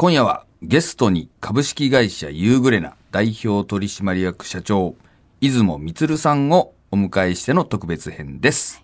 [0.00, 4.94] 今夜はゲストに株式会社ユーグレナ代表取締役社長、
[5.42, 8.82] 出雲充さんをお迎えしての特別編です。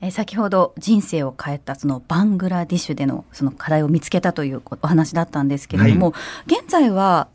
[0.00, 6.14] えー先ほど人生を変えたそのバングラディッシュでのその課題を見つけたというお話だったんですけれども、
[6.46, 7.26] 現在は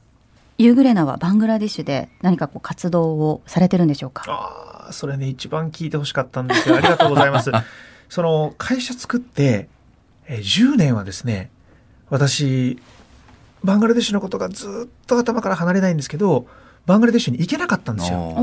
[0.58, 4.24] ユーグレナはバングラディッシュで何かこう活動をされてるんでしょうか？
[4.30, 6.78] ああ、それね、一番聞いてほしかったんですよ。
[6.78, 7.52] ありがとうございます。
[8.08, 9.68] その、会社作って、
[10.28, 11.50] えー10年はですね、
[12.10, 12.80] 私、
[13.68, 16.48] バングラデシュのことがずっと頭から離れないんですけど、
[16.86, 18.34] バングラデシュに行けなかったんですよ。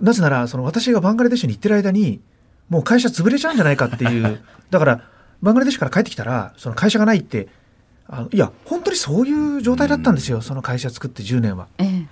[0.00, 2.20] なぜなら、その私がバングラデシュに行ってる間に、
[2.68, 4.40] もう会社潰れちゃうんじゃないかっていう。
[4.70, 5.02] だから、
[5.42, 7.48] バングラデシュから帰ってきたら、その会社がないって、
[8.06, 10.40] あのいや、本当にそういう状態だったんですよ。
[10.42, 11.66] その会社作って10年は。
[11.78, 12.06] ええ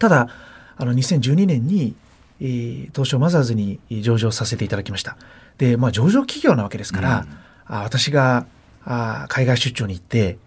[0.00, 0.28] ただ、
[0.76, 1.94] あの、2012年に、
[2.40, 5.16] えー東証マザーズに上場させていただきました。
[5.58, 7.26] で、まあ、上場企業なわけですから、
[7.66, 8.44] あ私が
[8.84, 10.38] あ海外出張に行って、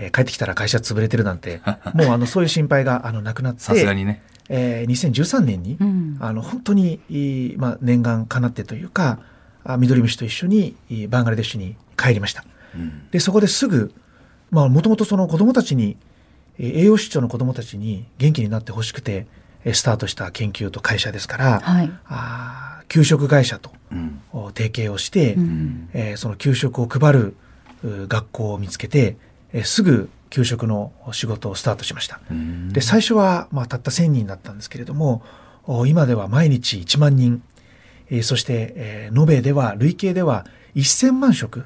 [0.00, 1.60] えー帰ってきたら会社潰れてるなんて、
[1.92, 4.22] もうあの、そういう心配があのなくなって、さすがにね。
[4.48, 6.16] えー2013年に、うん。
[6.20, 9.18] あの本当に、いいまあ、念願かなってというか
[9.64, 12.44] あ緑虫と一緒にいバングラデシュに帰りました。
[12.74, 13.02] うん。
[13.10, 13.92] でそこですぐ
[14.50, 15.96] もともとその子供たちに
[16.58, 19.26] えー栄養失調の子供たちに元気になってほしくて
[19.64, 21.92] えースタートした研究と会社ですから、はい。
[22.06, 24.20] あー給食会社とうん。
[24.32, 25.88] お提携をして、うん。
[25.92, 27.36] えーその給食を配る
[27.84, 29.16] う学校を見つけて、
[29.52, 32.20] えーすぐ給食の仕事をスタートしました。
[32.30, 35.22] うんで最初は、まあ、たった1,000人だったんですけれども
[35.64, 37.42] お今では毎日1万人、
[38.10, 41.64] えーそして、えー延べでは累計では1,000万食、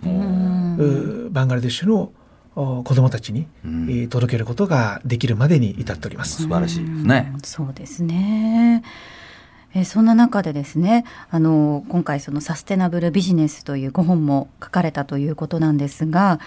[1.31, 2.13] バングラデシュの
[2.55, 6.43] お子どもたちに、うんえー届けることができるまでに至っております。
[6.43, 7.41] 素晴らしいですねうん。
[7.41, 8.83] そうですね。
[9.75, 16.41] えそんな中でですね、あの今回そのサステナブルビジネスというご本も書かれたということなんですが、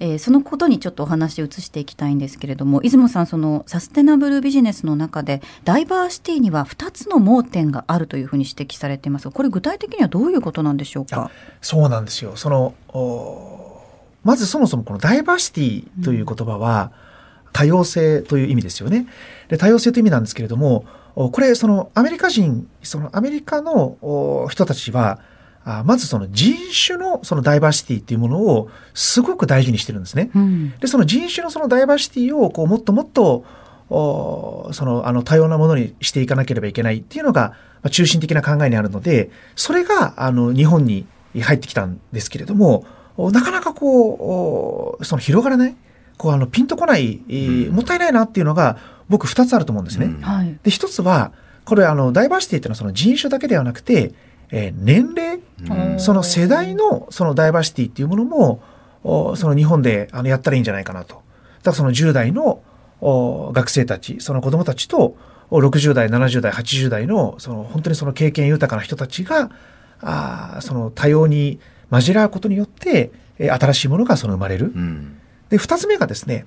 [0.00, 11.30] えーそのことにちょっとお話を移していきたいんですけれども、出雲さんそのサステナブルビジネスの中でダイバーシティには2つの盲点があるというふうに指摘されていますが、これ具体的にはどういうことなんでしょうか？
[11.60, 12.34] そうなんですよ。
[12.34, 12.74] その、
[14.24, 16.90] まずそもそもこのダイバーシティという言葉は、
[17.52, 19.06] 多様性という意味ですよね。
[19.48, 25.20] で、多様性という意味なんですけれども、これ、そのアメリカ人、そのアメリカのお人たちは、
[25.64, 26.54] あまずその人
[26.86, 30.30] 種のそのダイバーシティっていうものをすごく大事にしてるんですね。
[30.34, 33.44] うんで、その人種のそのダイバーシティをこうもっともっと、
[33.90, 37.50] おそのあの多様なものにしていかなければいけないっていうのが
[37.82, 41.06] まあ中心的な考えにあるので、それがあの日本に
[41.38, 42.84] 入ってきたんですけれども、
[43.16, 45.76] おなかなかこう、おその広がらない、
[46.16, 47.20] こうあのピンとこない、
[47.70, 48.78] もったいないなっていうのが
[49.12, 50.06] 僕二つあると思うんですね。
[50.06, 50.58] うんはい。
[50.62, 51.32] で、一つは、
[51.64, 54.12] これあのダイバーシティっていうのはその人種だけではなくて、
[54.50, 55.38] えー年齢、
[55.94, 58.62] うんその世代のそのダイバーシティっていうものも、
[59.04, 61.14] おその日本であのやったらいいんじゃないかなと。
[61.16, 61.24] だか
[61.70, 62.62] らその10代の
[63.00, 65.16] お学生たち、その子供たちと、
[65.50, 69.50] お60代、70代、80代の、その本当にその経験豊かな人たちが、
[70.00, 74.72] あーその多様に混じらうことによって、えー新しいものがその生まれる。
[74.74, 75.18] うん
[75.50, 76.46] で、二つ目がですね、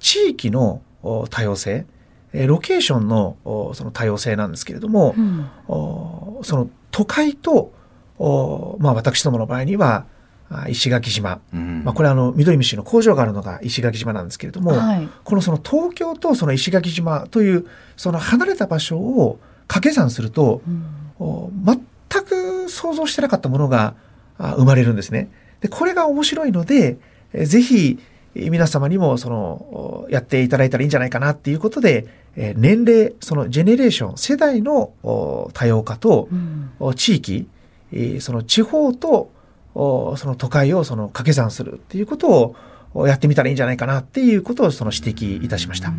[0.00, 1.84] 地域のお多様性、
[2.32, 7.72] えーロケーションのおその多様性なんですけれども、うんおその都会と、
[8.18, 10.06] おまあ私どもの場合には、
[10.50, 15.08] あ石垣島、うんまあこれはあの緑虫の工場があるのが石垣島なんですけれども、はい。
[15.24, 17.66] このその東京とその石垣島という
[17.96, 20.84] その離れた場所を掛け算すると、うん
[21.20, 23.94] お全く想像してなかったものが
[24.38, 25.30] あ生まれるんですね。
[25.60, 26.98] で、これが面白いので、
[27.32, 28.02] えーぜひえー
[28.34, 32.06] 皆様にもそのおやっていただいたらいいんじゃないかなっていうことで、
[32.36, 37.48] えー年齢、そのジェネレーション、世代のお多様化とうんお地域、
[37.92, 39.30] えーその地方と
[39.74, 42.56] おその都会をその掛け算するっていうことを
[42.94, 45.92] おやってみたらいいんじゃないかなっていうことをその指摘いたしました。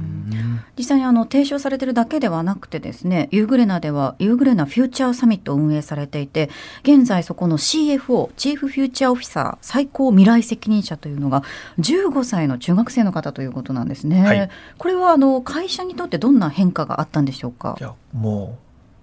[0.78, 6.50] 実際にあの提唱されてるだけではなくてですねユーグレナではユーグレナフューチャーサミットを運営されていて
[6.84, 11.44] 現在そこの CFO チーフフューチャーオフィサー最高未来責任者というのが
[11.80, 14.50] 15歳の中学生の方ということなんですね、はい。
[14.78, 17.76] これはあの会社にとってどんな変化があったんでしょうか？
[17.80, 18.58] いや、も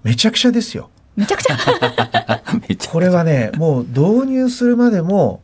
[0.05, 0.91] う、めちゃくちゃですよ。
[1.17, 1.57] めちゃくちゃ？
[2.91, 5.41] これはね、もう導入するまでも、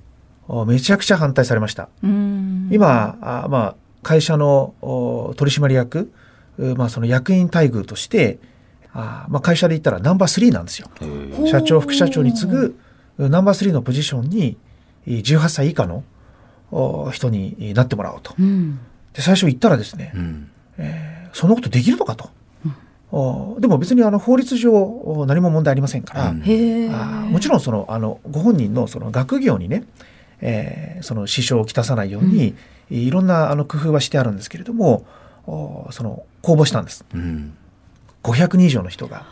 [0.48, 1.88] おめちゃくちゃ反対されました。
[2.02, 2.68] うん。
[2.72, 6.12] 今、あまあ、会社のお取締役、
[6.58, 8.38] うまあ、その役員待遇として、
[8.92, 10.90] あまあ、会社で言ったらナンバー3なんですよ。
[11.46, 12.78] 社長、副社長に次ぐ
[13.18, 14.56] うナンバー3のポジションに、
[15.06, 16.04] えー18歳以下の
[16.70, 18.34] お人になってもらおうと。
[18.38, 18.78] うん。
[19.12, 20.50] で、最初言ったらですね、うん。
[20.78, 22.28] えーそんなことできるのかと。
[23.10, 26.40] おでも別にあの法律上お何も問題ありませんから、うん。
[26.40, 27.30] あー。
[27.30, 29.84] もちろんそのあのご本人のその学業にね、
[30.40, 32.54] えーその支障をきたさないように、えー
[32.92, 35.04] いろんなあの工夫はしてあるんですけれども
[35.46, 37.04] おその公募したんです。
[37.14, 37.56] うん。
[38.22, 39.24] 500人以上の人が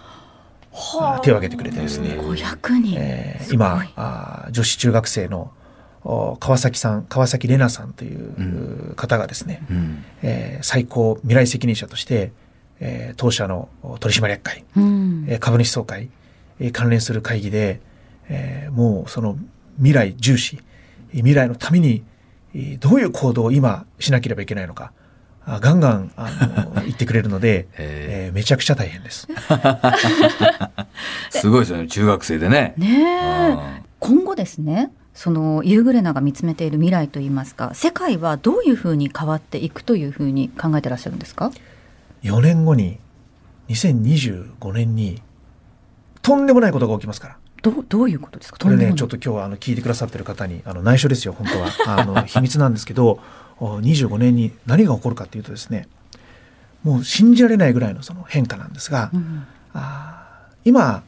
[0.73, 1.21] はあ。
[1.21, 5.53] 手を挙げてくれてですね、500人、えー今あー女子中学生の
[6.03, 10.05] お川崎さん川崎玲奈さんというう方がですね、うん。
[10.23, 12.33] えー最高未来責任者として、
[12.81, 15.25] えー当社のお取締役会、うん。
[15.29, 16.09] えー株主総会、
[16.59, 17.81] えー関連する会議で、
[18.29, 19.37] えーもうその
[19.77, 20.59] 未来重視
[21.13, 22.03] えー未来のためにえー
[22.79, 24.93] どういう行動を今しなければいけないのか
[25.47, 26.31] あガンガンあ
[26.75, 29.27] の 言ってくれるので、ええーめちゃくちゃ大変です。
[31.31, 32.75] すごいですよね、中学生でね。
[32.77, 41.51] ね今後ですねそのユーグレナが見つめている未来といいますか世界はどういうふうに変わっていくというふうに考えてらっしゃるんですか
[42.23, 42.99] ？4年後に
[43.69, 45.21] 2025年に
[46.23, 47.37] とんでもないことが起きますから。
[47.63, 48.59] どうどういうことですか？
[48.59, 51.69] これね、ちょっと今日はあの聞いてくださってる方にあの内緒ですよ、本当は。
[52.01, 53.21] あの秘密なんですけど、
[53.59, 55.89] お25年に何が起こるかっていうとですね、
[56.83, 61.03] もう信じられないぐらいのその変化なんですが、うんあー今、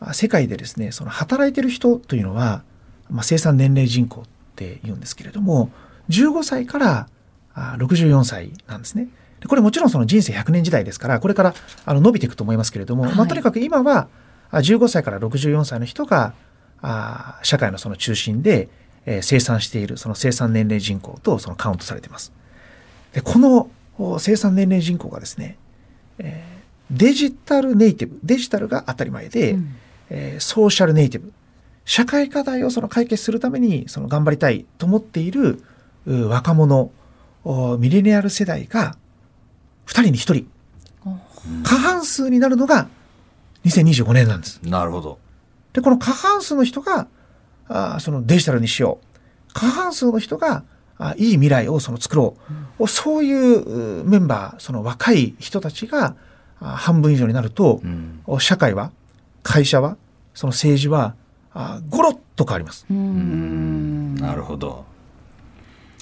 [0.00, 2.62] あ世界でですね、その働いてる人というのは、
[3.10, 4.24] まあ、生産年齢人口っ
[4.56, 5.70] て言うんですけれども、
[6.10, 7.08] 15歳から
[7.54, 9.08] あ64歳なんですね。
[9.40, 11.54] でこれもちろんその人生100年時代ですから、これから
[11.86, 14.08] あの伸びていくと思いますけれども、はいまあ、とにかく今はあ
[14.52, 16.34] 15歳から64歳の人が
[16.80, 18.68] あ社会のその中心で、
[19.06, 22.32] えー生産しているその生産年齢人口とそのカウントされています。
[23.12, 25.56] でこのお生産年齢人口がですね、
[26.18, 26.58] えー
[26.90, 29.76] デジタルネイティブデジタルが当たり前で、うん
[30.10, 31.32] えーソーシャルネイティブ
[31.84, 35.62] 社会課題をその解決するためにその頑張りたいと思っている
[36.06, 36.90] う若者
[37.44, 38.96] おミレニアル世代が
[39.86, 40.46] 2人に1人
[41.62, 42.88] 過半数になるのが
[43.64, 44.60] 2025年なんです。
[44.62, 45.18] なるほど。
[45.72, 47.06] でこの過半数の人が
[47.68, 50.64] あーそのデジタルにしよう過半数の人が
[50.98, 52.36] あいい未来をその作ろ
[52.78, 56.16] う、そういううメンバーその若い人たちが
[56.60, 58.20] あ半分以上になるとう、ん。
[58.26, 58.90] お社会は
[59.42, 59.96] 会社は
[60.34, 61.14] その政治は
[61.52, 62.86] あゴロッと変わります。
[62.90, 64.14] ううんん。
[64.16, 64.84] なるほど。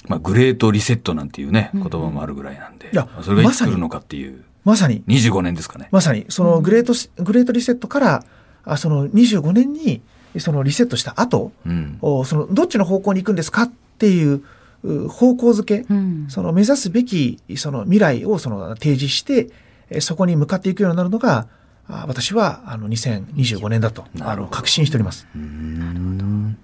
[0.07, 2.89] まあ、グレートリセットなんていうね、言葉もあるぐらいなんで。
[2.93, 4.37] いやそれがいまさにつ来るのかっていう。
[4.37, 4.41] ま
[4.75, 5.03] さに。
[5.07, 5.87] 25年ですかね。
[5.91, 6.25] まさに。
[6.29, 8.23] そのグレートス、グレートリセットから
[8.63, 10.01] あその25年に
[10.39, 11.97] そのリセットした後うん。
[12.01, 14.43] おそのどっちの方向に行くんですかっていう
[14.83, 16.25] う方向づけ、うん。
[16.29, 19.49] その目指すべきその未来をその提示して
[19.89, 21.47] えそこに向かっていくようになるのが
[21.87, 25.27] あ私はあの2025年だとあの確信しております。
[25.35, 26.57] うん。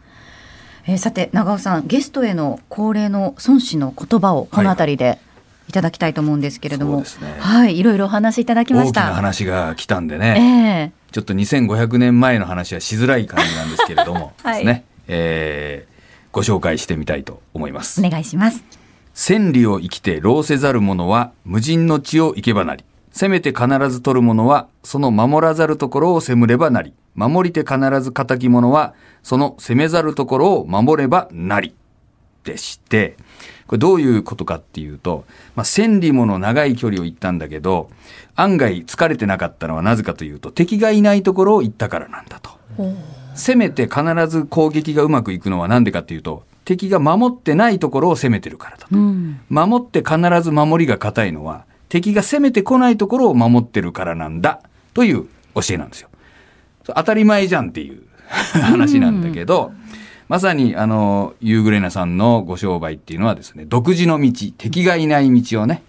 [0.85, 5.32] えーさて長尾さんゲストへの恒例の孫子の言葉をこの辺りでい
[5.73, 7.05] ただきたいと思うんですけれども、ね
[7.39, 9.13] はい、いろいろお話しいただきま大きなした。
[9.13, 10.91] 話が来たんでえね。
[10.95, 14.85] えちょっと2500年前の話はしづらい感じなんですけれども、 はいですね。
[15.07, 15.93] えー
[16.33, 18.03] ご紹介してみたいと思います。
[18.03, 18.63] お願いします。
[19.13, 22.83] 千里を生きて労せざる者は無人の地を行けばなり。
[23.11, 26.93] せめて必ず取る者はその守らざるところを責むればなり。
[27.13, 31.75] 守りて必ず仇き者はその責めざるところを守ればなり。
[32.43, 33.15] でして、
[33.67, 35.25] これどういうことかっていうと、
[35.55, 37.89] まあ、千里もの長い距離を行ったんだけど、
[38.35, 42.51] 案外疲れてなかったのはなぜかというと、敵がいないところを行ったからなんだと。
[43.35, 48.95] 攻めて必ず攻撃がうまくいくのは何でかっていうと、敵が守ってないところを攻めてるからだと。
[48.95, 54.61] うん、守って必ず守りが硬いのは、敵が攻めてこないところを守ってるからなんだ、
[54.93, 56.09] という教えなんですよ。
[56.85, 58.03] 当たり前じゃんっていう
[58.61, 59.73] 話なんだけど、
[60.27, 65.83] まさにあの、ユーグレナさんのご商売っていうのはですね、独自の道、敵がいない道をね、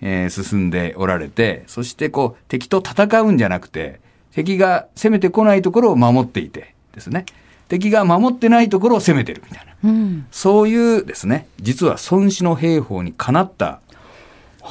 [0.00, 4.00] えー進んでおられて、そしてこう、敵と戦うんじゃなくて、
[4.32, 7.24] 敵が攻めてこないところを守っていてですね、
[7.68, 9.90] 敵が守ってないところを攻めてるみたいな。
[9.90, 13.80] うん、そういうですね、実は孫子の兵法にかなった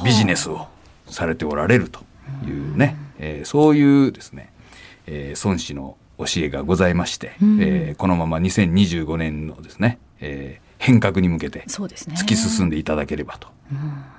[0.03, 0.67] ビジネスを
[1.07, 2.01] されておられると
[2.45, 4.51] いうね、えーそういうですね、
[5.05, 12.15] えー孫子の教えがございまして、うんえーこのまま2025年のですね、えー変革に向けてそうですね。
[12.19, 13.47] 突き進んでいただければと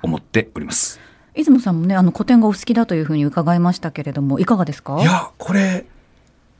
[0.01, 0.99] 思っております。
[1.33, 4.99] 出雲さんもね、あの古典がお好きだというふうに伺いましたけれども、いかがですか？
[5.01, 5.85] いやこれ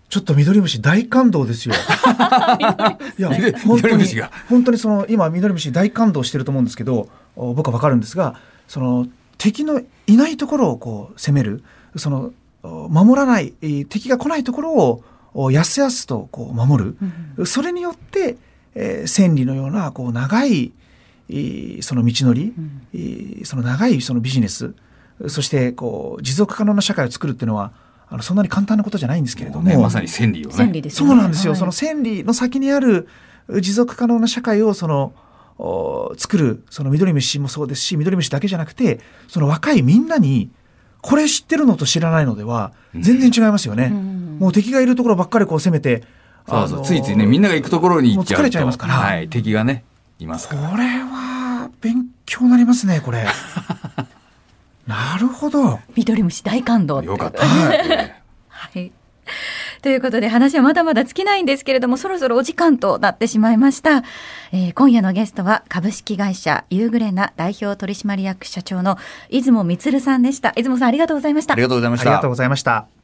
[0.08, 1.76] ちょっと緑虫大感動ですよ。
[3.18, 8.36] いや緑本当に緑虫が本当にその今緑虫大感動してると思うんですけどお僕はわかるんですが
[8.68, 9.06] その
[9.38, 11.64] 敵のいないところをこう攻める
[11.98, 12.32] その
[12.64, 15.04] お守らないえー敵が来ないところをお
[15.52, 16.98] やすやすとこう守る、
[17.38, 18.38] うんそれによって、
[18.76, 20.72] えー千里のようなこう長い
[21.30, 22.54] えーその道のり、
[23.46, 24.74] その長いそのビジネス
[25.28, 27.72] そしてこう持続可能な社会を作るっていうのは
[28.10, 30.58] あのそんなに簡単なことじゃないんですけれども、ね、まさに千里をね。
[30.58, 31.10] 千里ですよね。
[31.10, 31.60] そうなんですよ、はい。
[31.60, 33.08] その千里の先にある
[33.62, 35.14] 持続可能な社会をその
[35.58, 40.50] お作るその緑虫もそうですし緑虫だけじゃなくてその若いみんなに
[41.02, 43.90] これ知ってるのと知らないのでは全然違いますよね。
[43.92, 46.04] うんもう敵がいるところばっかりこう攻めて
[46.48, 48.42] そうそうあのついついね、みんなが行くところに行っちゃうと。
[48.42, 49.84] 疲れちゃいますからはい、敵がね、
[50.18, 50.70] いますから。
[50.70, 53.26] これは勉強になりますねこれ。
[54.88, 55.80] なるほど。
[55.96, 57.46] 緑虫大感動よかった。
[57.46, 58.92] はいねはい。
[59.82, 64.04] ということで話はまだまだ尽きないんですけれどもそろそろお時間となってしまいました、
[64.52, 68.98] えー今夜のゲストは株式会社ユーグレナ代表取締役社長の
[69.30, 72.30] 出雲充さんでした出雲さんありがとうございましたありがとうございましたありがとう。
[72.30, 72.99] ございました。